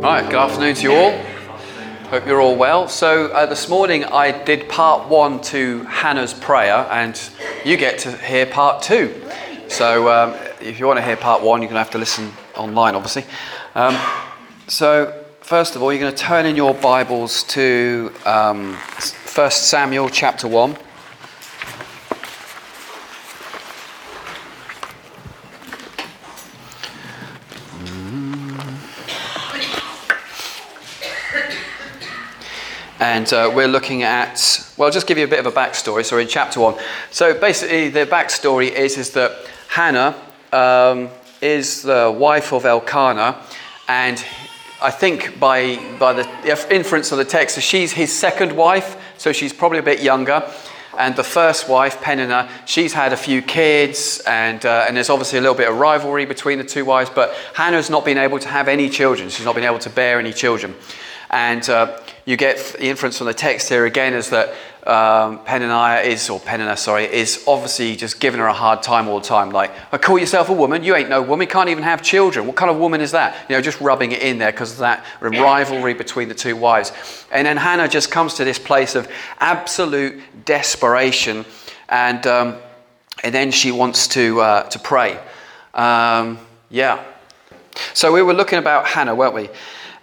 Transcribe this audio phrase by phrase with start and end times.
[0.00, 1.12] Right, good afternoon to you all.
[2.08, 2.88] Hope you're all well.
[2.88, 7.20] So, uh, this morning I did part one to Hannah's prayer, and
[7.66, 9.14] you get to hear part two.
[9.68, 12.32] So, um, if you want to hear part one, you're going to have to listen
[12.56, 13.26] online, obviously.
[13.74, 13.94] Um,
[14.68, 18.76] so, first of all, you're going to turn in your Bibles to um,
[19.34, 20.78] 1 Samuel chapter 1.
[33.00, 36.04] And uh, we're looking at well I'll just give you a bit of a backstory
[36.04, 36.76] so in chapter one
[37.10, 39.32] so basically the backstory is is that
[39.68, 40.14] hannah
[40.52, 41.08] um,
[41.40, 43.42] is the wife of elkanah
[43.88, 44.24] and
[44.82, 49.32] i think by by the inference of the text so she's his second wife so
[49.32, 50.44] she's probably a bit younger
[50.98, 55.38] and the first wife, Peninnah, she's had a few kids, and, uh, and there's obviously
[55.38, 58.48] a little bit of rivalry between the two wives, but Hannah's not been able to
[58.48, 59.30] have any children.
[59.30, 60.74] She's not been able to bear any children.
[61.30, 64.52] And uh, you get the inference from the text here again is that
[64.84, 69.20] um, Peninnah is, or Peninnah, sorry, is obviously just giving her a hard time all
[69.20, 69.50] the time.
[69.50, 72.46] Like, I call yourself a woman, you ain't no woman, can't even have children.
[72.46, 73.36] What kind of woman is that?
[73.48, 76.92] You know, just rubbing it in there because of that rivalry between the two wives.
[77.30, 79.06] And then Hannah just comes to this place of
[79.38, 81.44] absolute desperation,
[81.88, 82.56] and um,
[83.22, 85.20] and then she wants to uh, to pray.
[85.74, 86.38] Um,
[86.70, 87.04] yeah.
[87.94, 89.48] So we were looking about Hannah, weren't we?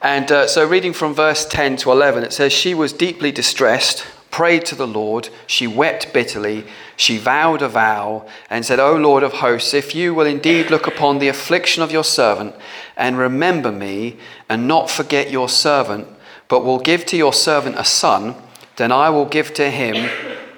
[0.02, 4.06] And uh, so, reading from verse 10 to 11, it says, She was deeply distressed,
[4.30, 9.24] prayed to the Lord, she wept bitterly, she vowed a vow, and said, O Lord
[9.24, 12.54] of hosts, if you will indeed look upon the affliction of your servant,
[12.96, 16.08] and remember me, and not forget your servant,
[16.48, 18.36] but will give to your servant a son,
[18.76, 20.10] then I will give to him,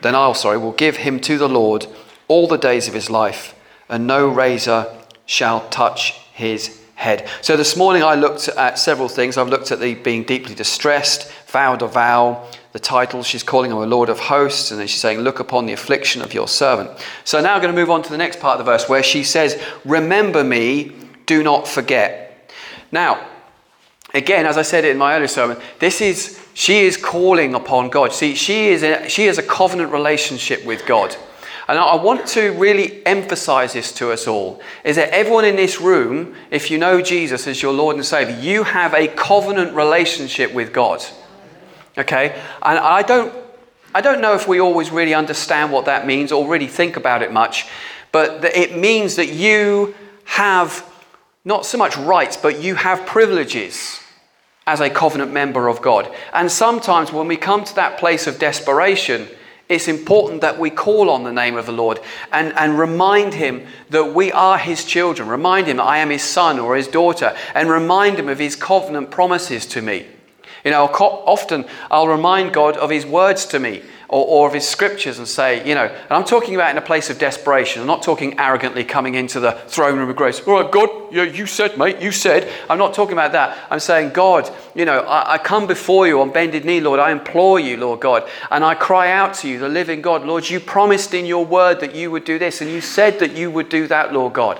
[0.01, 1.87] then I'll, sorry, will give him to the Lord
[2.27, 3.55] all the days of his life,
[3.87, 4.93] and no razor
[5.25, 7.29] shall touch his head.
[7.41, 9.37] So this morning I looked at several things.
[9.37, 13.77] I've looked at the being deeply distressed, vowed a vow, the title she's calling him
[13.77, 16.91] a Lord of hosts, and then she's saying, Look upon the affliction of your servant.
[17.23, 19.01] So now I'm going to move on to the next part of the verse where
[19.01, 20.91] she says, Remember me,
[21.25, 22.51] do not forget.
[22.91, 23.25] Now,
[24.13, 28.11] again, as I said in my earlier sermon, this is she is calling upon God.
[28.11, 31.15] See, she is a, she has a covenant relationship with God.
[31.69, 35.79] And I want to really emphasize this to us all is that everyone in this
[35.79, 40.51] room, if you know Jesus as your Lord and Savior, you have a covenant relationship
[40.51, 41.05] with God.
[41.95, 42.31] Okay?
[42.63, 43.31] And I don't,
[43.93, 47.21] I don't know if we always really understand what that means or really think about
[47.21, 47.67] it much,
[48.11, 49.93] but it means that you
[50.23, 50.83] have
[51.45, 53.99] not so much rights, but you have privileges
[54.65, 56.11] as a covenant member of God.
[56.33, 59.27] And sometimes when we come to that place of desperation,
[59.69, 61.99] it's important that we call on the name of the Lord
[62.31, 65.29] and, and remind him that we are his children.
[65.29, 69.11] Remind him I am his son or his daughter, and remind him of his covenant
[69.11, 70.07] promises to me.
[70.65, 74.67] You know, often I'll remind God of his words to me or, or of his
[74.67, 77.81] scriptures and say, you know, and I'm talking about in a place of desperation.
[77.81, 80.41] I'm not talking arrogantly coming into the throne room of grace.
[80.47, 82.51] All right, God, yeah, you said, mate, you said.
[82.69, 83.55] I'm not talking about that.
[83.69, 86.99] I'm saying, God, you know, I, I come before you on bended knee, Lord.
[86.99, 90.25] I implore you, Lord God, and I cry out to you, the living God.
[90.25, 93.33] Lord, you promised in your word that you would do this, and you said that
[93.33, 94.59] you would do that, Lord God.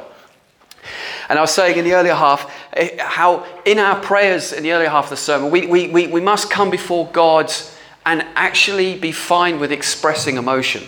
[1.27, 4.73] And I was saying in the earlier half eh, how in our prayers in the
[4.73, 8.97] earlier half of the sermon, we, we, we, we must come before God's and actually
[8.97, 10.83] be fine with expressing emotion.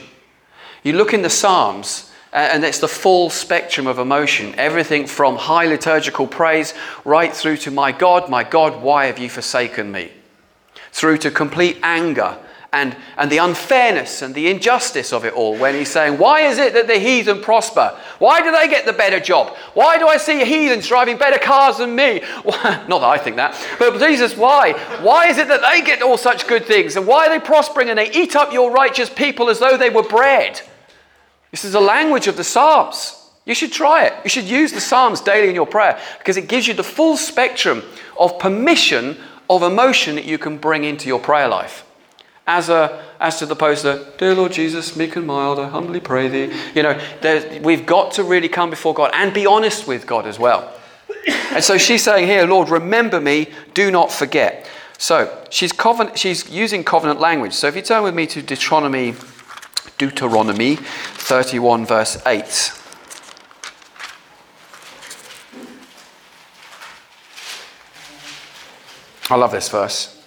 [0.83, 5.35] You look in the Psalms, uh, and it's the full spectrum of emotion everything from
[5.35, 6.73] high liturgical praise
[7.03, 10.11] right through to, My God, my God, why have you forsaken me?
[10.93, 12.37] Through to complete anger
[12.73, 16.57] and, and the unfairness and the injustice of it all when he's saying, Why is
[16.57, 17.97] it that the heathen prosper?
[18.17, 19.57] Why do they get the better job?
[19.73, 22.21] Why do I see heathens driving better cars than me?
[22.45, 24.73] Not that I think that, but Jesus, why?
[25.01, 26.95] Why is it that they get all such good things?
[26.95, 29.89] And why are they prospering and they eat up your righteous people as though they
[29.89, 30.61] were bread?
[31.51, 33.17] This is the language of the Psalms.
[33.45, 34.13] You should try it.
[34.23, 37.17] You should use the Psalms daily in your prayer because it gives you the full
[37.17, 37.83] spectrum
[38.17, 39.17] of permission
[39.49, 41.83] of emotion that you can bring into your prayer life
[42.51, 46.27] as, a, as to the poster, Dear Lord Jesus, meek and mild, I humbly pray
[46.27, 46.53] thee.
[46.75, 46.99] You know,
[47.63, 50.73] we've got to really come before God and be honest with God as well.
[51.51, 54.69] And so she's saying here, Lord, remember me, do not forget.
[54.97, 55.73] So she's,
[56.15, 57.53] she's using covenant language.
[57.53, 59.15] So if you turn with me to Deuteronomy,
[59.97, 62.71] Deuteronomy 31, verse 8.
[69.29, 70.20] I love this verse.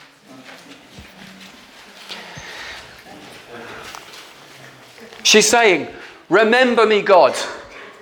[5.25, 5.89] She's saying,
[6.29, 7.35] Remember me, God.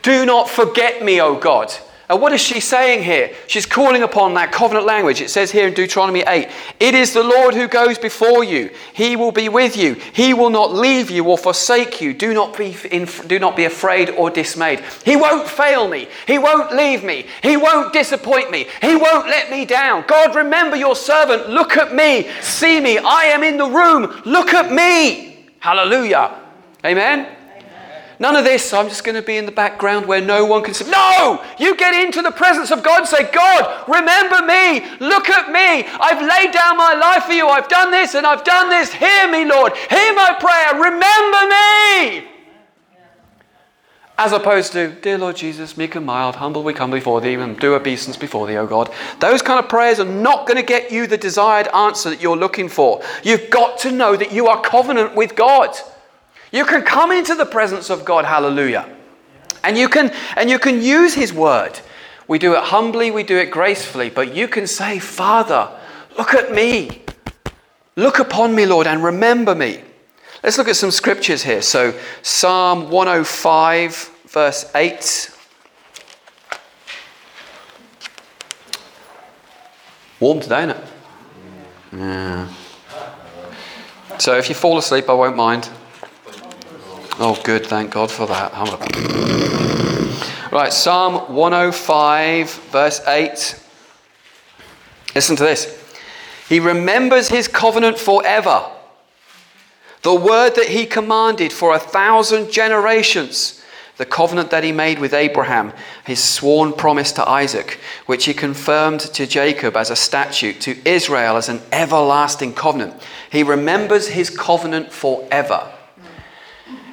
[0.03, 1.73] Do not forget me, O God.
[2.09, 3.33] And what is she saying here?
[3.47, 5.23] She's calling upon that covenant language.
[5.23, 6.47] It says here in Deuteronomy 8
[6.79, 8.71] It is the Lord who goes before you.
[8.93, 9.95] He will be with you.
[9.95, 12.13] He will not leave you or forsake you.
[12.13, 14.81] Do not be, in, do not be afraid or dismayed.
[15.05, 16.07] He won't fail me.
[16.27, 17.25] He won't leave me.
[17.43, 18.67] He won't disappoint me.
[18.83, 20.05] He won't let me down.
[20.07, 21.49] God, remember your servant.
[21.49, 22.29] Look at me.
[22.43, 22.99] See me.
[22.99, 24.21] I am in the room.
[24.27, 25.47] Look at me.
[25.61, 26.42] Hallelujah.
[26.85, 27.37] Amen.
[28.19, 30.75] None of this, I'm just going to be in the background where no one can
[30.75, 30.89] see.
[30.89, 31.45] No!
[31.59, 34.87] You get into the presence of God and say, God, remember me.
[35.01, 35.91] Look at me.
[36.01, 37.49] I've laid down my life for you.
[37.49, 38.93] I've done this and I've done this.
[38.93, 39.77] Hear me, Lord.
[39.77, 40.81] Hear my prayer.
[40.81, 42.29] Remember me.
[44.19, 47.59] As opposed to, Dear Lord Jesus, meek and mild, humble we come before thee, and
[47.59, 48.93] do obeisance before thee, O God.
[49.19, 52.37] Those kind of prayers are not going to get you the desired answer that you're
[52.37, 53.03] looking for.
[53.25, 55.75] You've got to know that you are covenant with God.
[56.53, 58.89] You can come into the presence of God, hallelujah.
[59.65, 61.81] And you can and you can use his word.
[62.29, 65.69] We do it humbly, we do it gracefully, but you can say, "Father,
[66.17, 67.03] look at me.
[67.97, 69.83] Look upon me, Lord, and remember me."
[70.43, 71.63] Let's look at some scriptures here.
[71.63, 75.31] So, Psalm 105 verse 8
[80.19, 80.85] Warm today, isn't it?
[81.95, 82.49] Yeah.
[84.19, 85.69] So if you fall asleep, I won't mind.
[87.25, 87.65] Oh, good.
[87.65, 88.53] Thank God for that.
[90.51, 93.59] Right, Psalm 105, verse 8.
[95.15, 95.97] Listen to this.
[96.47, 98.69] He remembers his covenant forever,
[100.03, 103.65] the word that he commanded for a thousand generations,
[103.97, 105.73] the covenant that he made with Abraham,
[106.05, 111.37] his sworn promise to Isaac, which he confirmed to Jacob as a statute, to Israel
[111.37, 113.01] as an everlasting covenant.
[113.31, 115.73] He remembers his covenant forever.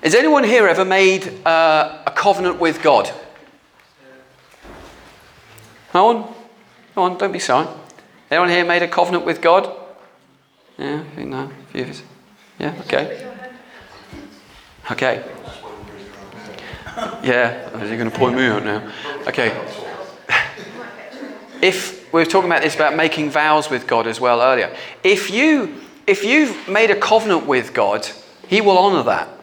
[0.03, 3.11] Has anyone here ever made uh, a covenant with God?
[5.93, 6.17] No one?
[6.95, 7.67] No one, don't be shy.
[8.31, 9.69] Anyone here made a covenant with God?
[10.77, 11.43] Yeah, I think no.
[11.43, 12.03] A few of us.
[12.59, 13.27] Yeah, okay.
[14.91, 15.23] Okay.
[17.23, 18.91] Yeah, are you going to point me out now?
[19.27, 19.49] Okay.
[21.61, 24.73] If we were talking about this about making vows with God as well earlier.
[25.03, 25.75] If you
[26.07, 28.07] if you've made a covenant with God,
[28.47, 29.38] He will honour that.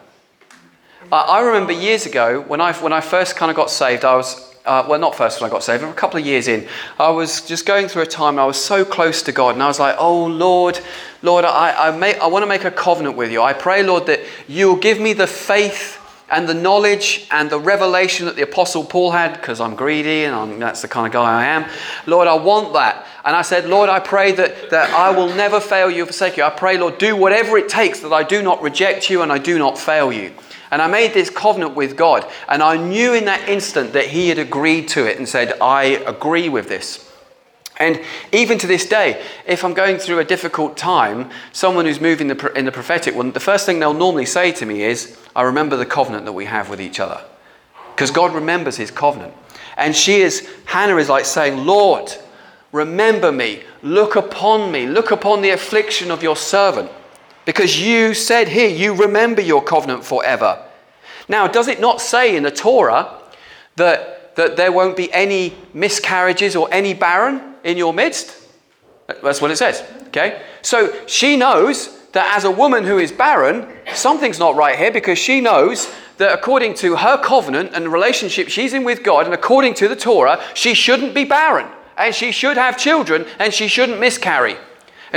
[1.11, 4.55] I remember years ago when I, when I first kind of got saved, I was,
[4.65, 6.67] uh, well, not first when I got saved, a couple of years in,
[6.99, 9.67] I was just going through a time I was so close to God and I
[9.67, 10.79] was like, oh Lord,
[11.21, 13.41] Lord, I, I, I want to make a covenant with you.
[13.41, 14.19] I pray, Lord, that
[14.49, 15.97] you will give me the faith
[16.29, 20.35] and the knowledge and the revelation that the Apostle Paul had, because I'm greedy and
[20.35, 21.69] I'm, that's the kind of guy I am.
[22.05, 23.07] Lord, I want that.
[23.23, 26.35] And I said, Lord, I pray that, that I will never fail you or forsake
[26.35, 26.43] you.
[26.43, 29.37] I pray, Lord, do whatever it takes that I do not reject you and I
[29.37, 30.33] do not fail you.
[30.71, 32.29] And I made this covenant with God.
[32.47, 35.83] And I knew in that instant that He had agreed to it and said, I
[36.05, 37.03] agree with this.
[37.79, 42.29] And even to this day, if I'm going through a difficult time, someone who's moving
[42.29, 45.75] in the prophetic one, the first thing they'll normally say to me is, I remember
[45.77, 47.21] the covenant that we have with each other.
[47.95, 49.33] Because God remembers His covenant.
[49.77, 52.11] And she is, Hannah is like saying, Lord,
[52.71, 56.89] remember me, look upon me, look upon the affliction of your servant.
[57.47, 60.61] Because you said here, you remember your covenant forever.
[61.29, 63.21] Now, does it not say in the Torah
[63.77, 68.35] that, that there won't be any miscarriages or any barren in your midst?
[69.07, 69.81] That's what it says.
[70.07, 70.41] Okay?
[70.61, 75.17] So she knows that as a woman who is barren, something's not right here because
[75.17, 79.33] she knows that according to her covenant and the relationship she's in with God, and
[79.33, 81.67] according to the Torah, she shouldn't be barren
[81.97, 84.57] and she should have children and she shouldn't miscarry.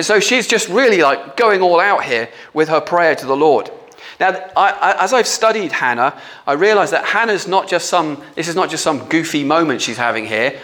[0.01, 3.37] And so she's just really like going all out here with her prayer to the
[3.37, 3.71] Lord.
[4.19, 8.49] Now, I, I, as I've studied Hannah, I realize that Hannah's not just some, this
[8.49, 10.59] is not just some goofy moment she's having here.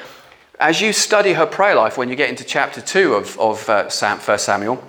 [0.58, 3.90] As you study her prayer life, when you get into chapter 2 of, of uh,
[3.90, 4.82] Sam, 1 Samuel,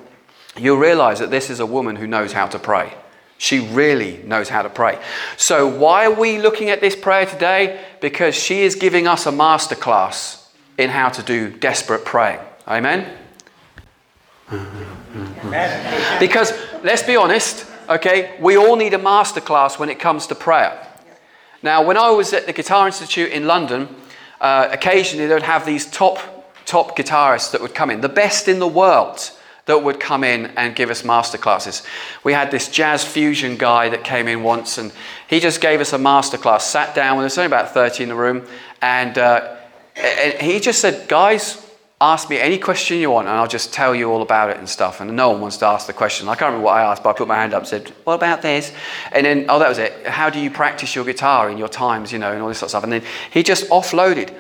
[0.56, 2.94] you'll realize that this is a woman who knows how to pray.
[3.38, 4.98] She really knows how to pray.
[5.36, 7.84] So, why are we looking at this prayer today?
[8.00, 12.40] Because she is giving us a masterclass in how to do desperate praying.
[12.66, 13.27] Amen?
[16.20, 20.88] Because let's be honest, okay, we all need a masterclass when it comes to prayer.
[21.64, 23.90] Now, when I was at the Guitar Institute in London,
[24.40, 26.20] uh, occasionally they would have these top
[26.66, 29.32] top guitarists that would come in, the best in the world
[29.66, 31.86] that would come in and give us masterclasses.
[32.24, 34.92] We had this jazz fusion guy that came in once, and
[35.30, 36.62] he just gave us a masterclass.
[36.62, 38.46] Sat down, when there's only about 30 in the room,
[38.82, 39.56] and, uh,
[39.96, 41.67] and he just said, "Guys,
[42.00, 44.70] ask me any question you want and I'll just tell you all about it and
[44.70, 45.02] stuff.
[45.02, 46.28] And no one wants to ask the question.
[46.28, 48.16] I can't remember what I asked, but I put my hand up and said, What
[48.16, 48.72] about this?
[49.12, 50.06] And then, oh, that was it.
[50.06, 52.68] How do you practice your guitar in your times, you know, and all this sort
[52.68, 52.84] of stuff.
[52.84, 54.32] And then he just offloaded.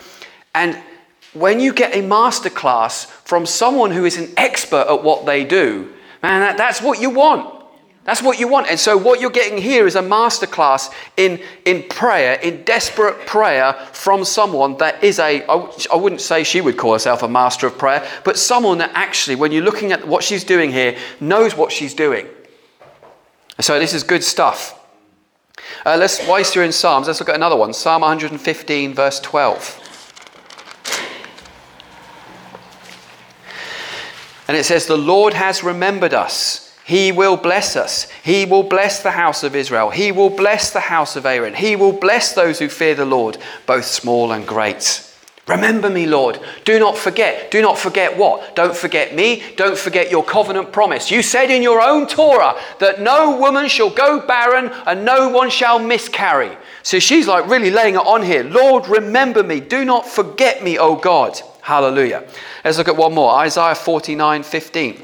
[0.53, 0.79] And
[1.33, 5.91] when you get a masterclass from someone who is an expert at what they do,
[6.21, 7.56] man, that, that's what you want.
[8.07, 8.69] That's what you want.
[8.69, 13.73] And so, what you're getting here is a masterclass in, in prayer, in desperate prayer
[13.91, 17.77] from someone that is a, I wouldn't say she would call herself a master of
[17.77, 21.69] prayer, but someone that actually, when you're looking at what she's doing here, knows what
[21.73, 22.27] she's doing.
[23.59, 24.81] So, this is good stuff.
[25.85, 29.83] Uh, let's, whilst you're in Psalms, let's look at another one Psalm 115, verse 12.
[34.47, 36.66] And it says, The Lord has remembered us.
[36.87, 38.09] He will bless us.
[38.23, 39.89] He will bless the house of Israel.
[39.89, 41.53] He will bless the house of Aaron.
[41.53, 45.03] He will bless those who fear the Lord, both small and great.
[45.49, 46.39] Remember me, Lord.
[46.63, 47.51] Do not forget.
[47.51, 48.55] Do not forget what?
[48.55, 49.43] Don't forget me.
[49.57, 51.11] Don't forget your covenant promise.
[51.11, 55.49] You said in your own Torah that no woman shall go barren and no one
[55.49, 56.57] shall miscarry.
[56.83, 58.45] So she's like really laying it on here.
[58.45, 59.59] Lord, remember me.
[59.59, 61.37] Do not forget me, O God.
[61.61, 62.25] Hallelujah.
[62.63, 65.03] Let's look at one more Isaiah 49 15.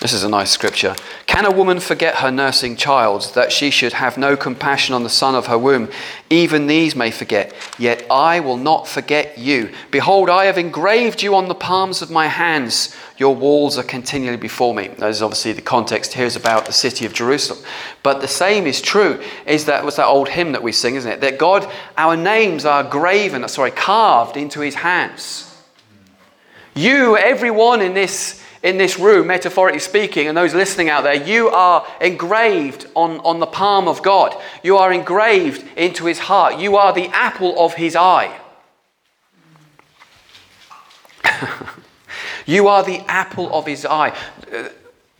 [0.00, 0.96] This is a nice scripture.
[1.26, 5.10] Can a woman forget her nursing child, that she should have no compassion on the
[5.10, 5.90] son of her womb?
[6.30, 9.70] Even these may forget, yet I will not forget you.
[9.90, 12.96] Behold, I have engraved you on the palms of my hands.
[13.18, 14.88] Your walls are continually before me.
[14.88, 17.62] That is obviously the context here is about the city of Jerusalem.
[18.02, 21.12] But the same is true, is that was that old hymn that we sing, isn't
[21.12, 21.20] it?
[21.20, 25.46] That God, our names are graven, sorry, carved into his hands.
[26.74, 31.48] You, everyone in this in this room, metaphorically speaking, and those listening out there, you
[31.48, 34.36] are engraved on, on the palm of God.
[34.62, 36.58] You are engraved into his heart.
[36.58, 38.38] You are the apple of his eye.
[42.46, 44.14] you are the apple of his eye.
[44.52, 44.68] Uh,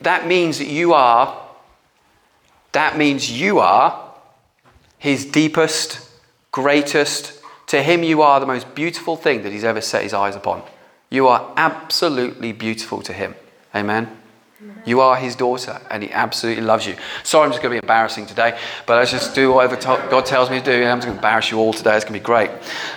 [0.02, 1.48] that means that you are,
[2.72, 4.12] that means you are
[4.98, 6.08] his deepest,
[6.52, 7.38] greatest.
[7.68, 10.62] To him, you are the most beautiful thing that he's ever set his eyes upon.
[11.10, 13.34] You are absolutely beautiful to him.
[13.74, 14.16] Amen.
[14.84, 16.94] You are his daughter, and he absolutely loves you.
[17.24, 19.76] Sorry, I'm just going to be embarrassing today, but I just do whatever
[20.08, 20.84] God tells me to do.
[20.84, 21.96] I'm just going to embarrass you all today.
[21.96, 22.50] It's going to be great.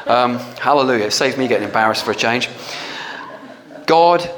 [0.05, 1.05] Um, hallelujah.
[1.05, 2.49] It saves me getting embarrassed for a change.
[3.85, 4.29] God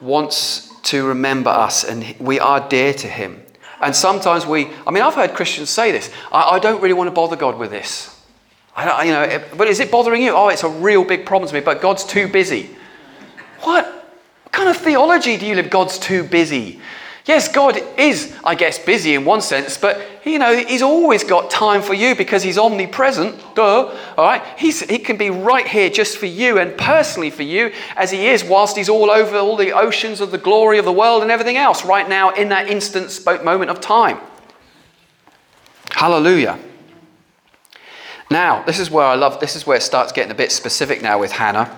[0.00, 3.42] wants to remember us, and we are dear to him.
[3.80, 7.08] And sometimes we, I mean, I've heard Christians say this I, I don't really want
[7.08, 8.10] to bother God with this.
[8.76, 10.32] I, you know, but is it bothering you?
[10.32, 12.70] Oh, it's a real big problem to me, but God's too busy.
[13.64, 13.86] What?
[13.86, 15.70] What kind of theology do you live?
[15.70, 16.80] God's too busy.
[17.26, 21.50] Yes, God is, I guess, busy in one sense, but you know, He's always got
[21.50, 23.54] time for you because He's omnipresent.
[23.54, 23.86] Duh.
[24.18, 27.72] All right, he's, He can be right here just for you and personally for you,
[27.96, 30.92] as He is, whilst He's all over all the oceans of the glory of the
[30.92, 34.18] world and everything else, right now in that instant spoke moment of time.
[35.92, 36.58] Hallelujah.
[38.30, 39.40] Now, this is where I love.
[39.40, 41.70] This is where it starts getting a bit specific now with Hannah.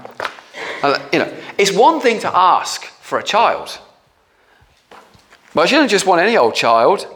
[1.12, 3.78] You know, it's one thing to ask for a child,
[5.54, 7.06] but you don't just want any old child,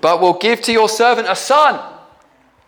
[0.00, 1.74] but will give to your servant a son.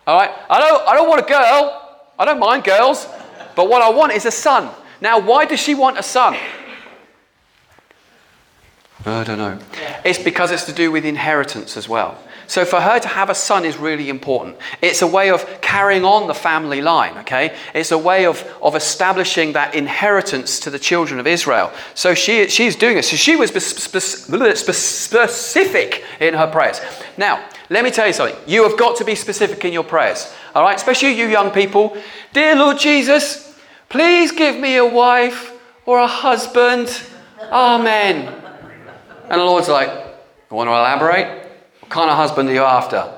[0.07, 0.31] All right?
[0.49, 1.99] I don't, I don't want a girl.
[2.17, 3.07] I don't mind girls.
[3.55, 4.69] But what I want is a son.
[5.01, 6.35] Now, why does she want a son?
[9.05, 9.59] I don't know.
[10.05, 12.17] It's because it's to do with inheritance as well.
[12.51, 14.57] So for her to have a son is really important.
[14.81, 17.55] It's a way of carrying on the family line, okay?
[17.73, 21.71] It's a way of, of establishing that inheritance to the children of Israel.
[21.93, 23.05] So she, she's doing it.
[23.05, 24.27] So she was specific
[26.19, 26.81] in her prayers.
[27.15, 28.35] Now, let me tell you something.
[28.45, 30.75] You have got to be specific in your prayers, all right?
[30.75, 31.95] Especially you young people.
[32.33, 37.01] Dear Lord Jesus, please give me a wife or a husband.
[37.49, 38.27] Amen.
[39.29, 41.40] And the Lord's like, you want to elaborate?
[41.91, 43.13] Kind of husband are you after?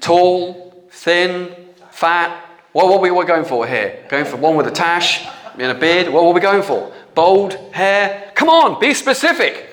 [0.00, 1.54] Tall, thin,
[1.90, 2.44] fat?
[2.72, 4.06] What, what are we going for here?
[4.08, 6.08] Going for one with a tash and a beard?
[6.08, 6.92] What are we going for?
[7.14, 8.32] Bold hair?
[8.34, 9.68] Come on, be specific.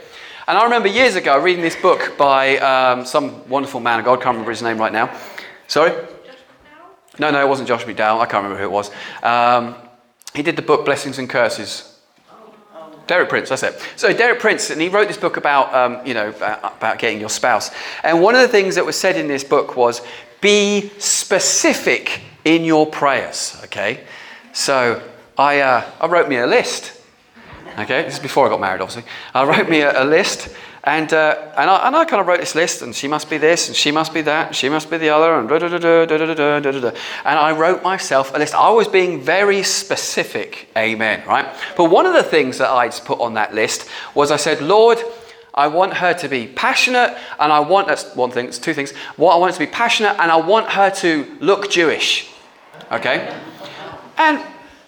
[0.47, 4.21] And I remember years ago reading this book by um, some wonderful man of God,
[4.21, 5.15] can't remember his name right now.
[5.67, 5.91] Sorry?
[7.17, 8.19] No, no, it wasn't Josh McDowell.
[8.19, 8.91] I can't remember who it was.
[9.23, 9.75] Um,
[10.33, 11.94] he did the book Blessings and Curses.
[13.07, 13.79] Derek Prince, that's it.
[13.95, 17.29] So Derek Prince, and he wrote this book about, um, you know, about getting your
[17.29, 17.71] spouse.
[18.03, 20.01] And one of the things that was said in this book was,
[20.41, 23.57] be specific in your prayers.
[23.65, 24.03] Okay,
[24.53, 25.01] so
[25.37, 26.93] I, uh, I wrote me a list.
[27.77, 29.03] Okay, this is before I got married, obviously.
[29.33, 30.49] I wrote me a, a list,
[30.85, 33.39] and, uh, and, I, and I kind of wrote this list, and she must be
[33.39, 35.67] this, and she must be that, and she must be the other, and da da
[35.67, 36.87] da da da da da da.
[37.25, 38.53] And I wrote myself a list.
[38.53, 41.47] I was being very specific, amen, right?
[41.75, 44.99] But one of the things that I'd put on that list was I said, Lord,
[45.55, 48.91] I want her to be passionate, and I want that's one thing, it's two things.
[49.15, 52.29] What I want her to be passionate, and I want her to look Jewish.
[52.91, 53.35] Okay?
[54.17, 54.39] And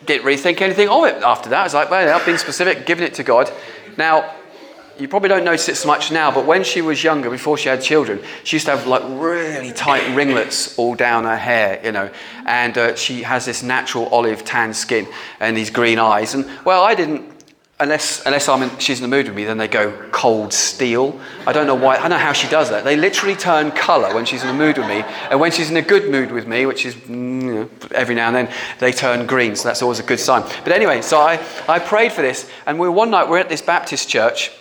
[0.05, 1.61] didn't really think anything of it after that.
[1.61, 3.51] I was like, well, I've been specific, giving it to God.
[3.97, 4.35] Now,
[4.99, 7.69] you probably don't notice it so much now, but when she was younger, before she
[7.69, 11.91] had children, she used to have like really tight ringlets all down her hair, you
[11.91, 12.09] know,
[12.45, 15.07] and uh, she has this natural olive tan skin
[15.39, 16.33] and these green eyes.
[16.33, 17.29] And well, I didn't,
[17.79, 21.19] unless unless I'm in, she's in the mood with me, then they go cold steel.
[21.45, 21.95] I don't know why.
[21.95, 22.83] I don't know how she does that.
[22.83, 25.77] They literally turn colour when she's in the mood with me, and when she's in
[25.77, 28.91] a good mood with me, which is mm, you know, every now and then, they
[28.91, 29.55] turn green.
[29.55, 30.41] So that's always a good sign.
[30.63, 33.61] But anyway, so I I prayed for this, and we one night we're at this
[33.61, 34.51] Baptist church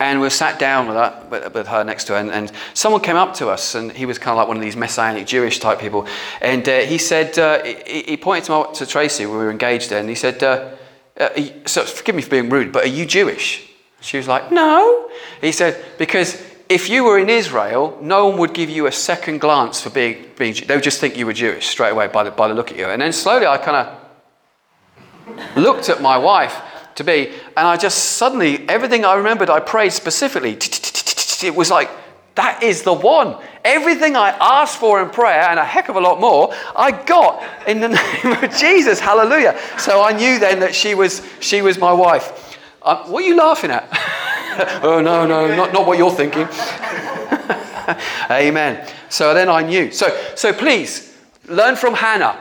[0.00, 3.16] and we sat down with her, with, her next to her, and, and, someone came
[3.16, 5.80] up to us, and he was kind of like one of these messianic Jewish type
[5.80, 6.06] people.
[6.40, 10.00] And uh, he said, uh, he, he, pointed to, to Tracy, we were engaged there,
[10.00, 10.70] and he said, uh,
[11.18, 11.28] uh
[11.66, 13.68] so forgive me for being rude, but are you Jewish?
[14.00, 15.10] She was like, no.
[15.40, 19.40] He said, because if you were in Israel, no one would give you a second
[19.40, 22.30] glance for being, being they would just think you were Jewish straight away by the,
[22.30, 22.86] by the look at you.
[22.86, 26.60] And then slowly I kind of looked at my wife
[26.98, 27.28] to be.
[27.56, 30.58] And I just suddenly, everything I remembered, I prayed specifically.
[31.46, 31.90] It was like,
[32.34, 33.36] that is the one.
[33.64, 37.42] Everything I asked for in prayer, and a heck of a lot more, I got
[37.66, 37.88] in the
[38.24, 39.00] name of Jesus.
[39.00, 39.58] Hallelujah.
[39.78, 42.58] So I knew then that she was, she was my wife.
[42.82, 43.88] Um, what are you laughing at?
[44.82, 46.46] oh, no, no, not, not what you're thinking.
[48.30, 48.88] Amen.
[49.08, 49.90] So then I knew.
[49.92, 52.38] So, so please, learn from Hannah.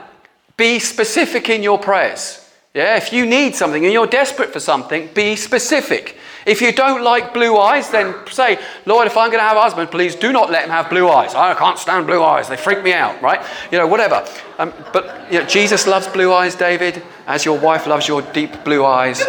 [0.58, 2.47] Be specific in your prayers.
[2.78, 6.16] Yeah, if you need something and you're desperate for something, be specific.
[6.46, 9.62] If you don't like blue eyes, then say, Lord, if I'm going to have a
[9.64, 11.34] husband, please do not let him have blue eyes.
[11.34, 12.48] I can't stand blue eyes.
[12.48, 13.44] They freak me out, right?
[13.72, 14.24] You know, whatever.
[14.60, 18.64] Um, but you know, Jesus loves blue eyes, David, as your wife loves your deep
[18.64, 19.26] blue eyes.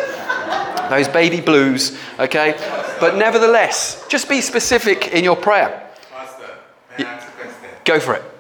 [0.91, 2.55] Those baby blues, okay?
[3.01, 5.89] But nevertheless, just be specific in your prayer.
[6.13, 6.51] Pastor,
[7.87, 8.38] Go for it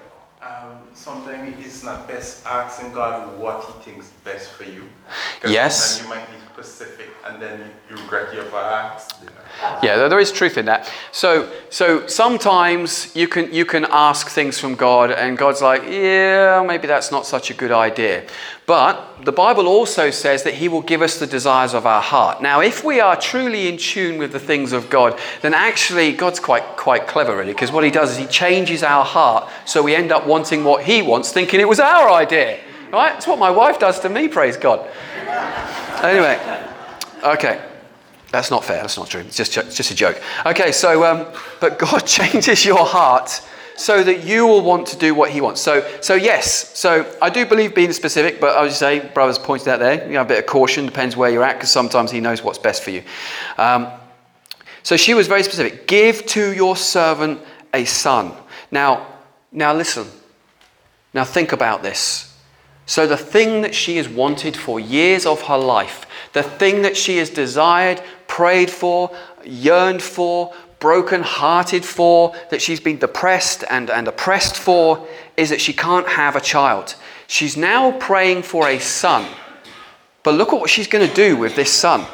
[1.88, 4.84] not best asking God what He thinks best for you.
[5.46, 6.00] Yes.
[6.02, 9.14] you might be specific and then you regret you ever asked.
[9.82, 10.90] Yeah, there is truth in that.
[11.12, 16.64] So, so sometimes you can you can ask things from God, and God's like, yeah,
[16.66, 18.24] maybe that's not such a good idea.
[18.66, 22.42] But the Bible also says that He will give us the desires of our heart.
[22.42, 26.40] Now, if we are truly in tune with the things of God, then actually God's
[26.40, 29.94] quite quite clever, really, because what He does is He changes our heart, so we
[29.94, 32.60] end up wanting what He wants, thinking it was our idea.
[32.92, 33.12] Right?
[33.12, 34.28] That's what my wife does to me.
[34.28, 34.88] Praise God.
[36.02, 36.40] Anyway,
[37.22, 37.60] okay.
[38.30, 38.82] That's not fair.
[38.82, 39.20] That's not true.
[39.20, 40.20] It's just, it's just a joke.
[40.44, 41.26] Okay, so, um,
[41.60, 43.40] but God changes your heart
[43.76, 45.60] so that you will want to do what He wants.
[45.60, 49.68] So, so yes, so I do believe being specific, but I would say, brothers pointed
[49.68, 52.20] out there, you know, a bit of caution, depends where you're at, because sometimes He
[52.20, 53.02] knows what's best for you.
[53.56, 53.88] Um,
[54.82, 55.86] so she was very specific.
[55.86, 57.40] Give to your servant
[57.72, 58.32] a son.
[58.70, 59.06] Now,
[59.52, 60.06] now listen.
[61.14, 62.27] Now think about this.
[62.88, 66.96] So, the thing that she has wanted for years of her life, the thing that
[66.96, 73.90] she has desired, prayed for, yearned for, broken hearted for, that she's been depressed and,
[73.90, 76.94] and oppressed for, is that she can't have a child.
[77.26, 79.30] She's now praying for a son.
[80.22, 82.06] But look at what she's going to do with this son.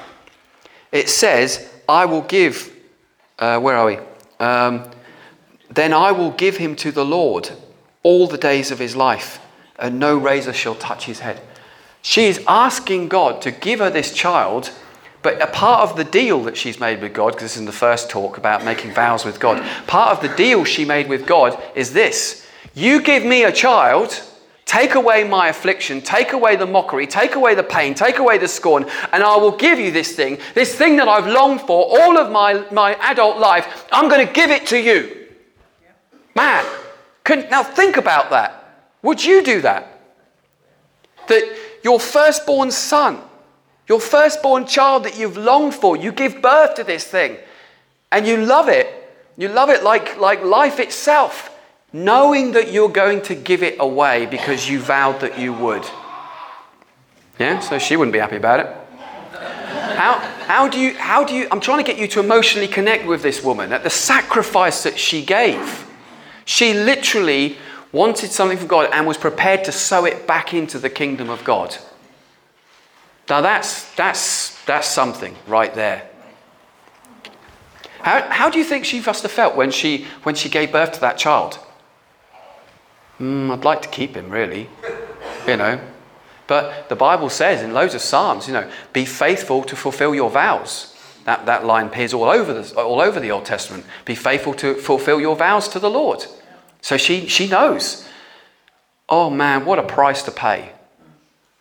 [0.90, 2.74] It says, I will give,
[3.38, 3.98] uh, where are we?
[4.40, 4.90] Um,
[5.70, 7.48] then I will give him to the Lord
[8.02, 9.38] all the days of his life
[9.78, 11.40] and no razor shall touch his head.
[12.02, 14.70] She is asking God to give her this child,
[15.22, 17.64] but a part of the deal that she's made with God, because this is in
[17.64, 21.26] the first talk about making vows with God, part of the deal she made with
[21.26, 24.22] God is this You give me a child,
[24.66, 28.48] take away my affliction, take away the mockery, take away the pain, take away the
[28.48, 32.18] scorn, and I will give you this thing, this thing that I've longed for all
[32.18, 33.86] of my, my adult life.
[33.90, 35.28] I'm going to give it to you.
[36.36, 36.66] Man,
[37.24, 38.63] can, now think about that.
[39.04, 40.00] Would you do that?
[41.28, 43.20] That your firstborn son,
[43.86, 47.36] your firstborn child that you've longed for, you give birth to this thing
[48.10, 48.88] and you love it.
[49.36, 51.54] You love it like, like life itself,
[51.92, 55.84] knowing that you're going to give it away because you vowed that you would.
[57.38, 58.66] Yeah, so she wouldn't be happy about it.
[59.96, 63.06] How, how, do you, how do you, I'm trying to get you to emotionally connect
[63.06, 65.86] with this woman at the sacrifice that she gave.
[66.46, 67.58] She literally
[67.94, 71.44] wanted something from God and was prepared to sow it back into the kingdom of
[71.44, 71.78] God.
[73.30, 76.10] Now that's, that's, that's something right there.
[78.00, 80.92] How, how do you think she must have felt when she, when she gave birth
[80.92, 81.58] to that child?
[83.18, 84.68] Mm, I'd like to keep him, really.
[85.46, 85.80] You know.
[86.46, 90.28] But the Bible says in loads of Psalms, you know, be faithful to fulfill your
[90.28, 90.90] vows.
[91.24, 93.86] That, that line appears all over, the, all over the Old Testament.
[94.04, 96.26] Be faithful to fulfill your vows to the Lord.
[96.84, 98.06] So she, she knows.
[99.08, 100.70] Oh man, what a price to pay.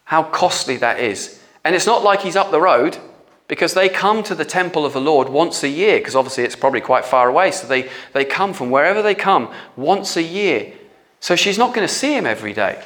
[0.04, 1.42] How costly that is.
[1.64, 2.98] And it's not like he's up the road
[3.48, 6.58] because they come to the temple of the Lord once a year, because obviously it's
[6.58, 7.52] probably quite far away.
[7.52, 10.74] So they, they come from wherever they come once a year.
[11.22, 12.84] So she's not going to see him every day.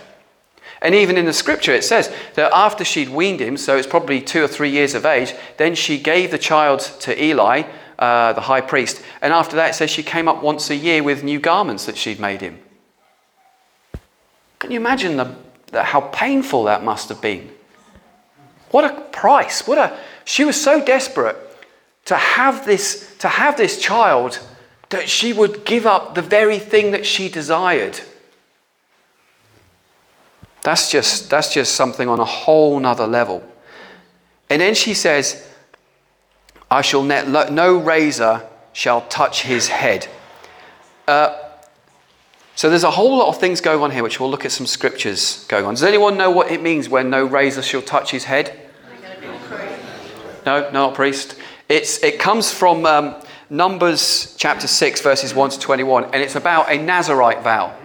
[0.80, 4.22] And even in the scripture, it says that after she'd weaned him, so it's probably
[4.22, 7.64] two or three years of age, then she gave the child to Eli,
[8.00, 9.02] uh, the high priest.
[9.22, 11.98] And after that, it says she came up once a year with new garments that
[11.98, 12.60] she'd made him.
[14.60, 15.36] Can you imagine the,
[15.68, 17.52] the, how painful that must have been?
[18.72, 19.68] What a price!
[19.68, 21.38] What a she was so desperate
[22.06, 24.40] to have this to have this child
[24.90, 28.00] that she would give up the very thing that she desired.
[30.62, 33.44] That's just, that's just something on a whole nother level.
[34.50, 35.48] And then she says,
[36.70, 40.08] I shall net, no razor shall touch his head.
[41.08, 41.36] Uh,
[42.56, 44.66] so there's a whole lot of things going on here, which we'll look at some
[44.66, 45.76] scriptures going on.
[45.76, 48.60] Does anyone know what it means when no razor shall touch his head?
[50.46, 51.38] No, no, not priest.
[51.70, 53.16] It's, it comes from um,
[53.50, 57.76] Numbers chapter 6, verses 1 to 21, and it's about a Nazarite vow.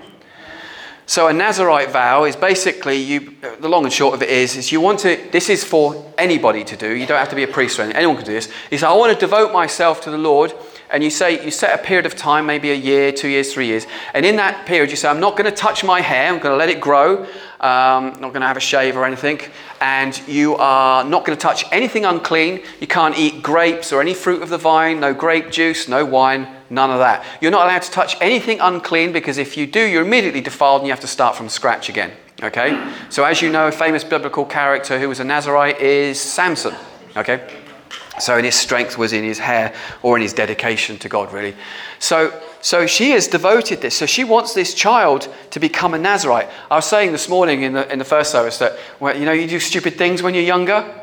[1.12, 3.34] So a Nazarite vow is basically you.
[3.60, 5.22] The long and short of it is, is you want to.
[5.30, 6.88] This is for anybody to do.
[6.96, 7.98] You don't have to be a priest or anything.
[7.98, 8.48] Anyone can do this.
[8.70, 10.54] Say, I want to devote myself to the Lord,
[10.92, 13.66] and you say you set a period of time, maybe a year, two years, three
[13.66, 16.28] years, and in that period you say, I'm not going to touch my hair.
[16.28, 17.26] I'm going to let it grow.
[17.60, 19.40] Um, not going to have a shave or anything.
[19.80, 22.60] And you are not going to touch anything unclean.
[22.80, 26.48] You can't eat grapes or any fruit of the vine, no grape juice, no wine,
[26.70, 27.24] none of that.
[27.40, 30.88] You're not allowed to touch anything unclean because if you do, you're immediately defiled and
[30.88, 32.12] you have to start from scratch again.
[32.42, 32.92] Okay?
[33.08, 36.74] So, as you know, a famous biblical character who was a Nazarite is Samson.
[37.16, 37.61] Okay?
[38.18, 41.56] So, in his strength was in his hair or in his dedication to God, really.
[41.98, 43.96] So, so she has devoted this.
[43.96, 46.48] So she wants this child to become a Nazarite.
[46.70, 49.32] I was saying this morning in the, in the first service that, well, you know,
[49.32, 51.01] you do stupid things when you're younger.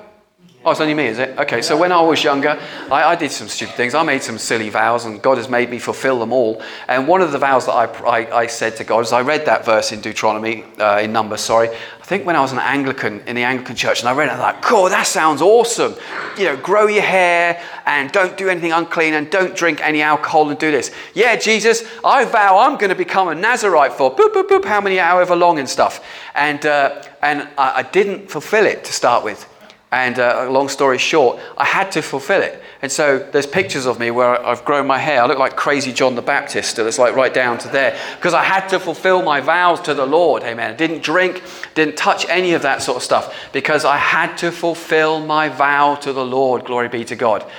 [0.65, 1.39] Oh, it's only me, is it?
[1.39, 2.60] Okay, so when I was younger,
[2.91, 3.93] I, I, did some stupid things.
[3.93, 6.62] I made some silly vows, and God has made me fulfill them all.
[6.89, 9.45] And one of the vows that I, I, I said to God is I read
[9.45, 11.69] that verse in Deuteronomy, uh, in Numbers, sorry.
[11.69, 14.32] I think when I was an Anglican in the Anglican church, and I read it,
[14.32, 15.95] I was like, cool, that sounds awesome.
[16.38, 20.50] You know, grow your hair, and don't do anything unclean, and don't drink any alcohol,
[20.50, 20.91] and do this.
[21.13, 24.82] Yeah, Jesus, I vow I'm going to become a Nazarite for boop, boop, boop, how
[24.82, 26.06] many, however long, and stuff.
[26.36, 29.48] And, uh, and I, I didn't fulfill it to start with.
[29.91, 32.62] And uh, long story short, I had to fulfill it.
[32.84, 35.23] And so there's pictures of me where I've grown my hair.
[35.23, 36.86] I look like crazy John the Baptist, still.
[36.86, 37.99] It's like right down to there.
[38.15, 40.43] Because I had to fulfill my vows to the Lord.
[40.43, 40.71] Amen.
[40.71, 41.41] I didn't drink,
[41.73, 43.36] didn't touch any of that sort of stuff.
[43.52, 46.65] Because I had to fulfill my vow to the Lord.
[46.65, 47.49] Glory be to God.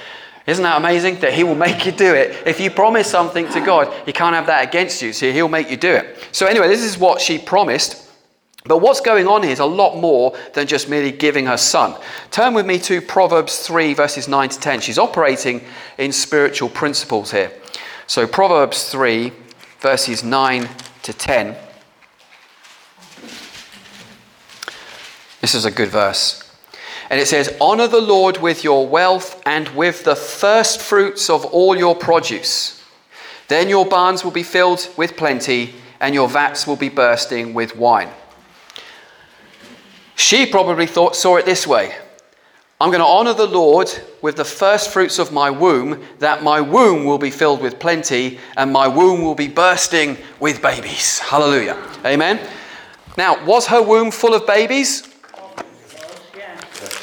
[0.46, 1.20] Isn't that amazing?
[1.20, 2.46] That He will make you do it.
[2.46, 5.12] If you promise something to God, He can't have that against you.
[5.12, 6.28] So He'll make you do it.
[6.32, 8.10] So, anyway, this is what she promised.
[8.64, 11.99] But what's going on here is a lot more than just merely giving her son.
[12.31, 14.81] Turn with me to Proverbs 3, verses 9 to 10.
[14.81, 15.62] She's operating
[15.96, 17.53] in spiritual principles here.
[18.07, 19.33] So, Proverbs 3,
[19.81, 20.68] verses 9
[21.03, 21.57] to 10.
[25.40, 26.46] This is a good verse.
[27.09, 31.46] And it says, Honor the Lord with your wealth and with the first fruits of
[31.46, 32.85] all your produce.
[33.49, 37.75] Then your barns will be filled with plenty, and your vats will be bursting with
[37.75, 38.11] wine.
[40.20, 41.94] She probably thought, saw it this way
[42.78, 46.61] I'm going to honor the Lord with the first fruits of my womb, that my
[46.61, 51.18] womb will be filled with plenty and my womb will be bursting with babies.
[51.20, 51.83] Hallelujah.
[52.04, 52.38] Amen.
[53.16, 55.09] Now, was her womb full of babies?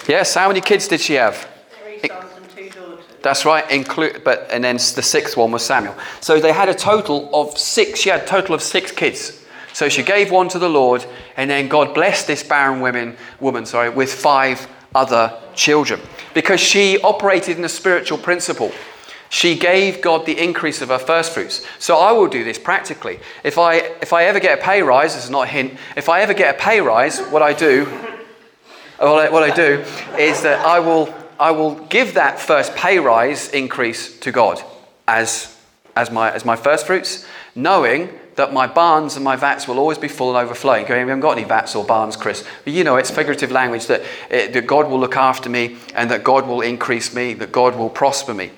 [0.07, 0.35] Yes.
[0.35, 1.49] How many kids did she have?
[1.83, 3.03] Three sons and two daughters.
[3.23, 3.69] That's right.
[3.71, 5.95] Include, but and then the sixth one was Samuel.
[6.21, 7.99] So they had a total of six.
[7.99, 9.43] She had a total of six kids.
[9.77, 13.63] So she gave one to the Lord, and then God blessed this barren woman, woman
[13.67, 16.01] sorry, with five other children
[16.33, 18.71] because she operated in a spiritual principle.
[19.29, 21.63] She gave God the increase of her first fruits.
[21.77, 23.19] So I will do this practically.
[23.43, 25.77] If I if I ever get a pay rise, this is not a hint.
[25.95, 27.85] If I ever get a pay rise, what I do,
[28.97, 29.85] what I, what I do
[30.17, 34.59] is that I will I will give that first pay rise increase to God
[35.07, 35.55] as
[35.95, 39.97] as my as my first fruits, knowing that my barns and my vats will always
[39.97, 40.85] be full and overflowing.
[40.87, 42.45] We haven't got any vats or barns, Chris.
[42.63, 46.09] But you know, it's figurative language that, it, that God will look after me and
[46.11, 48.51] that God will increase me, that God will prosper me.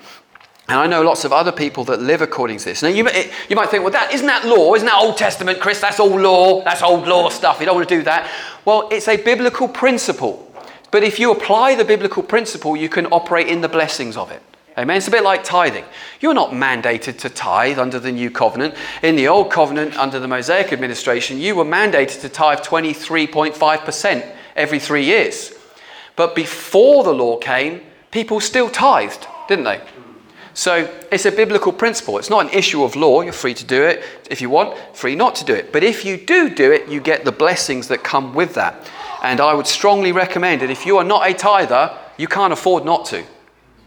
[0.68, 2.82] And I know lots of other people that live according to this.
[2.82, 4.74] Now, you, eh, you might think, well, that, isn't that law?
[4.74, 5.80] Isn't that Old Testament, Chris?
[5.80, 6.62] That's all law.
[6.62, 7.58] That's old law stuff.
[7.58, 8.30] You don't want to do that.
[8.66, 10.46] Well, it's a biblical principle.
[10.90, 14.42] But if you apply the biblical principle, you can operate in the blessings of it.
[14.78, 14.96] Amen.
[14.96, 15.84] It's a bit like tithing.
[16.20, 18.74] You're not mandated to tithe under the new covenant.
[19.02, 24.78] In the old covenant, under the Mosaic administration, you were mandated to tithe 23.5% every
[24.78, 25.52] three years.
[26.16, 27.80] But before the law came,
[28.10, 29.80] people still tithed, didn't they?
[30.54, 32.18] So it's a biblical principle.
[32.18, 33.22] It's not an issue of law.
[33.22, 35.72] You're free to do it if you want, free not to do it.
[35.72, 38.88] But if you do do it, you get the blessings that come with that.
[39.22, 42.84] And I would strongly recommend that If you are not a tither, you can't afford
[42.84, 43.24] not to.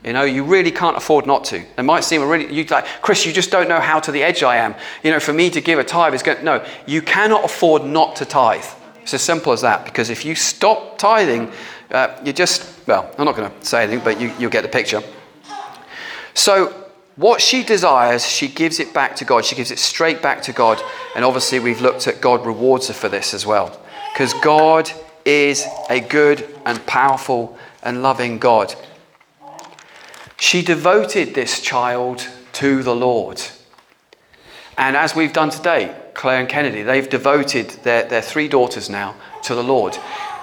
[0.03, 1.63] You know, you really can't afford not to.
[1.77, 4.21] It might seem a really, you like, Chris, you just don't know how to the
[4.21, 4.75] edge I am.
[5.01, 8.17] You know, for me to give a tithe is going, no, you cannot afford not
[8.17, 8.65] to tithe.
[9.01, 9.85] It's as simple as that.
[9.85, 11.51] Because if you stop tithing,
[11.91, 14.69] uh, you just, well, I'm not going to say anything, but you, you'll get the
[14.69, 15.01] picture.
[16.33, 16.79] So,
[17.15, 19.45] what she desires, she gives it back to God.
[19.45, 20.81] She gives it straight back to God.
[21.15, 23.79] And obviously, we've looked at God rewards her for this as well.
[24.11, 24.91] Because God
[25.23, 28.73] is a good and powerful and loving God.
[30.43, 33.41] She devoted this child to the Lord.
[34.77, 39.15] And as we've done today, Claire and Kennedy, they've devoted their, their three daughters now
[39.43, 39.97] to the Lord.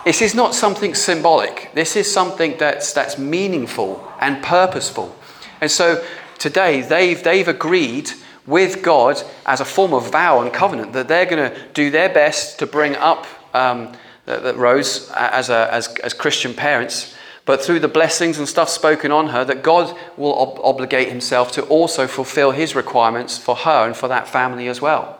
[0.06, 1.70] This is not something symbolic.
[1.74, 5.14] This is something that's, that's meaningful and purposeful.
[5.60, 6.02] And so
[6.38, 8.10] today they've, they've agreed
[8.46, 12.08] with God as a form of vow and covenant that they're going to do their
[12.08, 13.94] best to bring up um,
[14.26, 17.14] Rose as, a, as, as Christian parents
[17.50, 21.50] but through the blessings and stuff spoken on her, that God will ob- obligate himself
[21.50, 25.18] to also fulfill his requirements for her and for that family as well.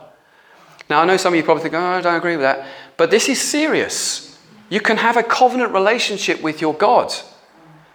[0.88, 3.10] Now, I know some of you probably think, oh, I don't agree with that, but
[3.10, 4.38] this is serious.
[4.68, 7.12] You can have a covenant relationship with your God.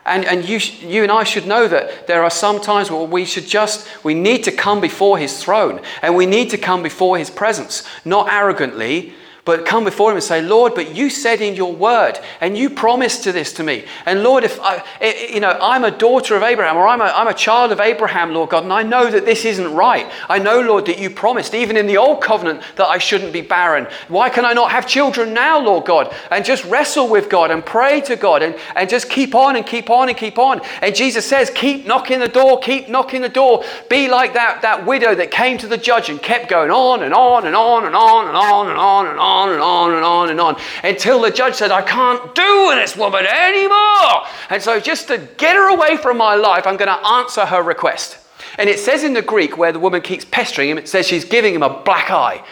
[0.05, 3.23] And, and you, you and I should know that there are some times where we
[3.23, 7.17] should just, we need to come before His throne and we need to come before
[7.17, 9.13] His presence, not arrogantly,
[9.45, 12.67] but come before him and say, Lord, but you said in your word, and you
[12.67, 13.85] promised to this to me.
[14.07, 16.99] And Lord, if I, eh, eh, you know, I'm a daughter of Abraham, or I'm
[16.99, 20.11] a, I'm a child of Abraham, Lord God, and I know that this isn't right.
[20.27, 23.41] I know, Lord, that you promised, even in the old covenant, that I shouldn't be
[23.41, 23.87] barren.
[24.07, 26.11] Why can I not have children now, Lord God?
[26.31, 29.65] And just wrestle with God and pray to God and, and just keep on and
[29.65, 30.59] keep on and keep on.
[30.81, 33.63] And Jesus says, keep knocking the door, keep knocking the door.
[33.91, 37.13] Be like that, that widow that came to the judge and kept going on and
[37.13, 40.03] on and on and on and on and on and on on and on and
[40.03, 44.25] on and on until the judge said, I can't do with this woman anymore.
[44.49, 47.61] And so, just to get her away from my life, I'm going to answer her
[47.61, 48.17] request.
[48.57, 51.25] And it says in the Greek, where the woman keeps pestering him, it says she's
[51.25, 52.43] giving him a black eye.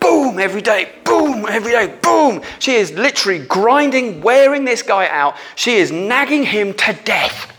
[0.00, 2.42] Boom, every day, boom, every day, boom.
[2.58, 5.36] She is literally grinding, wearing this guy out.
[5.54, 7.52] She is nagging him to death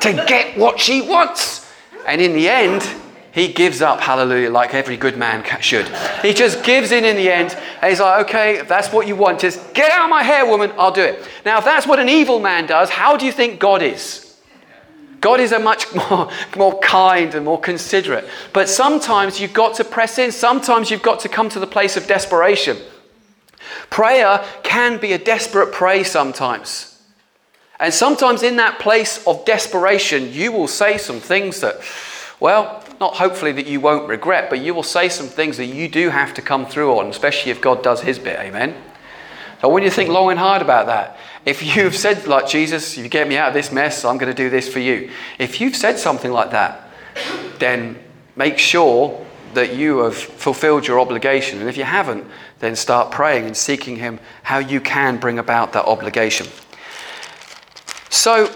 [0.00, 1.70] to get what she wants.
[2.06, 2.82] And in the end,
[3.32, 5.88] he gives up, hallelujah, like every good man should.
[6.20, 9.16] He just gives in in the end, and he's like, okay, if that's what you
[9.16, 11.26] want, just get out of my hair, woman, I'll do it.
[11.44, 14.38] Now, if that's what an evil man does, how do you think God is?
[15.22, 18.28] God is a much more, more kind and more considerate.
[18.52, 21.96] But sometimes you've got to press in, sometimes you've got to come to the place
[21.96, 22.76] of desperation.
[23.88, 27.00] Prayer can be a desperate pray sometimes.
[27.80, 31.80] And sometimes in that place of desperation, you will say some things that,
[32.38, 35.88] well, not hopefully that you won't regret, but you will say some things that you
[35.88, 38.38] do have to come through on, especially if God does his bit.
[38.38, 38.76] Amen.
[39.60, 41.16] So want you think long and hard about that.
[41.44, 44.40] If you've said, like, Jesus, you get me out of this mess, I'm going to
[44.40, 45.10] do this for you.
[45.40, 46.88] If you've said something like that,
[47.58, 47.98] then
[48.36, 51.58] make sure that you have fulfilled your obligation.
[51.58, 52.24] And if you haven't,
[52.60, 56.46] then start praying and seeking Him how you can bring about that obligation.
[58.10, 58.48] So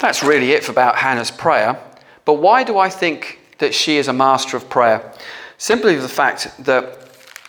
[0.00, 1.84] that's really it for about Hannah's prayer.
[2.28, 5.14] But why do I think that she is a master of prayer?
[5.56, 6.98] Simply the fact that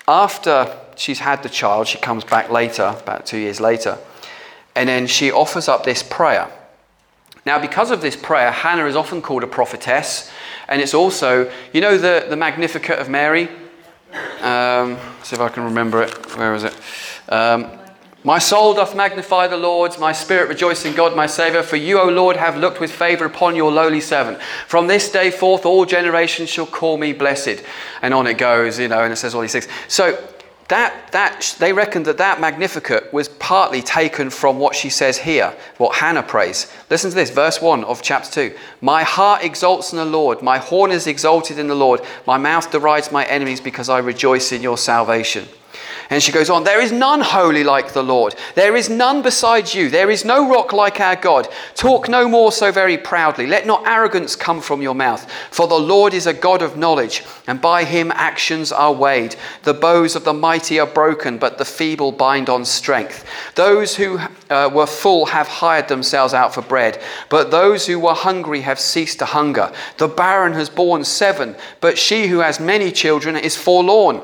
[0.07, 3.97] after she's had the child, she comes back later, about two years later,
[4.77, 6.49] and then she offers up this prayer.
[7.45, 10.31] Now, because of this prayer, Hannah is often called a prophetess,
[10.69, 13.49] and it's also, you know, the, the Magnificat of Mary?
[14.39, 16.37] Um, see if I can remember it.
[16.37, 16.73] Where is it?
[17.27, 17.69] Um,
[18.23, 21.63] my soul doth magnify the Lord, my spirit rejoices in God my Saviour.
[21.63, 24.41] For you, O Lord, have looked with favour upon your lowly servant.
[24.67, 27.63] From this day forth, all generations shall call me blessed.
[28.01, 29.69] And on it goes, you know, and it says all these things.
[29.87, 30.21] So
[30.67, 35.55] that, that, they reckon that that Magnificat was partly taken from what she says here,
[35.77, 36.71] what Hannah prays.
[36.89, 38.57] Listen to this, verse 1 of chapter 2.
[38.81, 42.69] My heart exalts in the Lord, my horn is exalted in the Lord, my mouth
[42.69, 45.47] derides my enemies because I rejoice in your salvation.
[46.11, 48.33] And she goes on, There is none holy like the Lord.
[48.55, 49.89] There is none beside you.
[49.89, 51.47] There is no rock like our God.
[51.75, 53.45] Talk no more so very proudly.
[53.45, 55.31] Let not arrogance come from your mouth.
[55.51, 59.35] For the Lord is a God of knowledge, and by him actions are weighed.
[59.63, 63.23] The bows of the mighty are broken, but the feeble bind on strength.
[63.53, 64.19] Those who
[64.49, 68.79] uh, were full have hired themselves out for bread, but those who were hungry have
[68.79, 69.71] ceased to hunger.
[69.97, 74.21] The barren has borne seven, but she who has many children is forlorn.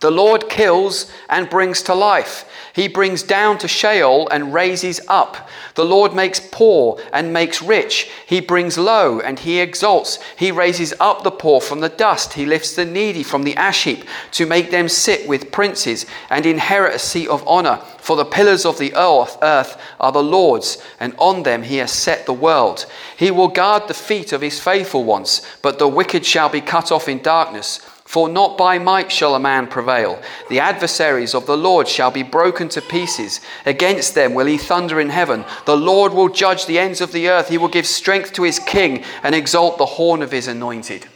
[0.00, 2.46] The Lord kills and brings to life.
[2.72, 5.48] He brings down to Sheol and raises up.
[5.74, 8.10] The Lord makes poor and makes rich.
[8.26, 10.18] He brings low and he exalts.
[10.36, 12.34] He raises up the poor from the dust.
[12.34, 16.46] He lifts the needy from the ash heap to make them sit with princes and
[16.46, 17.82] inherit a seat of honor.
[17.98, 21.92] For the pillars of the earth, earth are the Lord's, and on them he has
[21.92, 22.86] set the world.
[23.16, 26.90] He will guard the feet of his faithful ones, but the wicked shall be cut
[26.90, 27.80] off in darkness.
[28.10, 30.20] For not by might shall a man prevail.
[30.48, 33.40] The adversaries of the Lord shall be broken to pieces.
[33.64, 35.44] Against them will he thunder in heaven.
[35.64, 37.50] The Lord will judge the ends of the earth.
[37.50, 41.06] He will give strength to his king and exalt the horn of his anointed.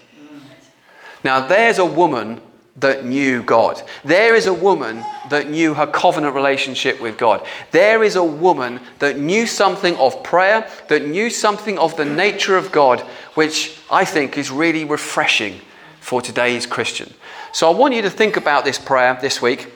[1.25, 2.41] Now, there's a woman
[2.77, 3.83] that knew God.
[4.05, 7.45] There is a woman that knew her covenant relationship with God.
[7.73, 12.57] There is a woman that knew something of prayer, that knew something of the nature
[12.57, 13.01] of God,
[13.35, 15.61] which I think is really refreshing
[16.05, 17.11] for today's Christian.
[17.53, 19.73] So I want you to think about this prayer this week,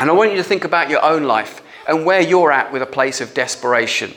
[0.00, 2.80] and I want you to think about your own life and where you're at with
[2.80, 4.14] a place of desperation.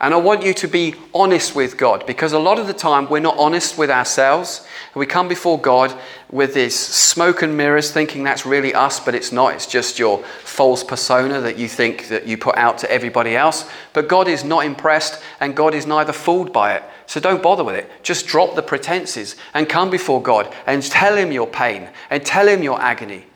[0.00, 3.08] And I want you to be honest with God because a lot of the time
[3.08, 4.66] we're not honest with ourselves.
[4.94, 5.94] We come before God
[6.30, 9.54] with this smoke and mirrors thinking that's really us, but it's not.
[9.54, 13.68] It's just your false persona that you think that you put out to everybody else.
[13.92, 16.82] But God is not impressed and God is neither fooled by it.
[17.06, 17.90] So don't bother with it.
[18.02, 22.48] Just drop the pretenses and come before God and tell Him your pain and tell
[22.48, 23.26] Him your agony.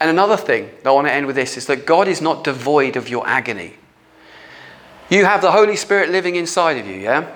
[0.00, 2.44] And another thing that I want to end with this is that God is not
[2.44, 3.74] devoid of your agony.
[5.08, 7.30] You have the Holy Spirit living inside of you, yeah?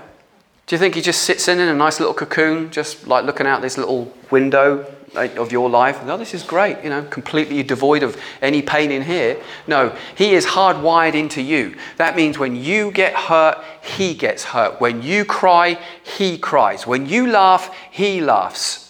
[0.67, 3.47] Do you think He just sits in in a nice little cocoon, just like looking
[3.47, 6.05] out this little window Uh, of your life?
[6.05, 9.41] No, this is great, you know, completely devoid of any pain in here.
[9.67, 11.75] No, He is hardwired into you.
[11.97, 14.79] That means when you get hurt, He gets hurt.
[14.79, 16.87] When you cry, He cries.
[16.87, 18.86] When you laugh, He laughs.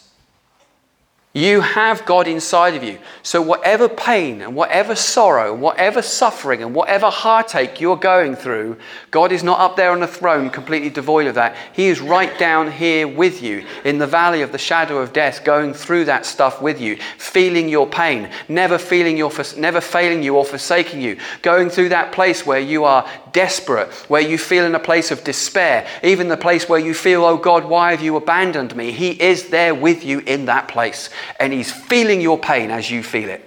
[1.37, 2.99] You have God inside of you.
[3.23, 8.79] So, whatever pain and whatever sorrow, whatever suffering and whatever heartache you're going through,
[9.11, 11.55] God is not up there on the throne completely devoid of that.
[11.75, 15.45] He is right down here with you in the valley of the shadow of death,
[15.45, 20.37] going through that stuff with you, feeling your pain, never feeling your, never failing you
[20.37, 24.75] or forsaking you, going through that place where you are desperate, where you feel in
[24.75, 28.17] a place of despair, even the place where you feel, oh God, why have you
[28.17, 28.91] abandoned me?
[28.91, 33.03] He is there with you in that place and He's feeling your pain as you
[33.03, 33.43] feel it.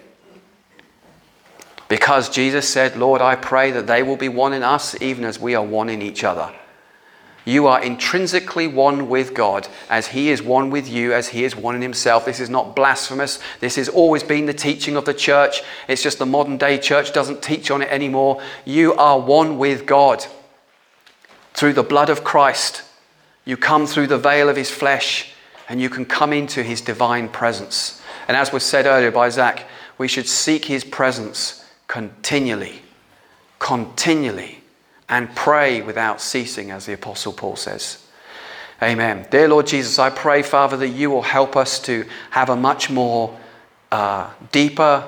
[1.87, 5.39] Because Jesus said, Lord, I pray that they will be one in us even as
[5.39, 6.53] we are one in each other.
[7.45, 11.55] You are intrinsically one with God as He is one with you, as He is
[11.55, 12.25] one in Himself.
[12.25, 13.39] This is not blasphemous.
[13.59, 15.63] This has always been the teaching of the church.
[15.87, 18.39] It's just the modern day church doesn't teach on it anymore.
[18.65, 20.23] You are one with God
[21.55, 22.83] through the blood of Christ.
[23.45, 25.33] You come through the veil of His flesh
[25.69, 28.01] and you can come into his divine presence.
[28.27, 29.67] And as was said earlier by Zach,
[29.99, 32.81] we should seek his presence continually,
[33.59, 34.63] continually,
[35.07, 38.05] and pray without ceasing, as the Apostle Paul says.
[38.81, 39.27] Amen.
[39.29, 42.89] Dear Lord Jesus, I pray, Father, that you will help us to have a much
[42.89, 43.37] more
[43.91, 45.07] uh, deeper,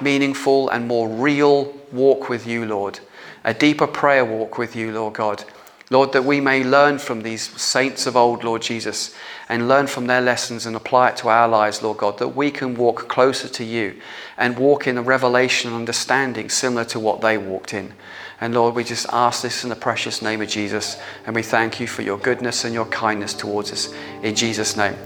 [0.00, 3.00] meaningful, and more real walk with you, Lord.
[3.44, 5.44] A deeper prayer walk with you, Lord God.
[5.88, 9.14] Lord, that we may learn from these saints of old, Lord Jesus,
[9.48, 12.50] and learn from their lessons and apply it to our lives, Lord God, that we
[12.50, 14.00] can walk closer to you
[14.36, 17.92] and walk in a revelation and understanding similar to what they walked in.
[18.40, 21.78] And Lord, we just ask this in the precious name of Jesus, and we thank
[21.78, 23.94] you for your goodness and your kindness towards us.
[24.22, 24.96] In Jesus' name,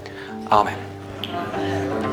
[0.51, 2.10] Amen.